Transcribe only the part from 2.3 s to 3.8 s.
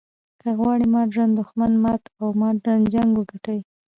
ماډرن جنګ وګټې.